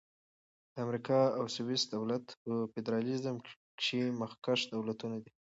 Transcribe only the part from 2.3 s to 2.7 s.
په